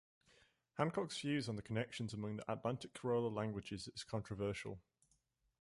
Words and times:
Hancock's 0.79 1.19
views 1.21 1.47
on 1.47 1.57
the 1.57 1.61
connections 1.61 2.11
among 2.11 2.37
the 2.37 2.51
Atlantic 2.51 2.95
creole 2.95 3.31
languages 3.31 3.87
is 3.93 4.03
controversial. 4.03 4.79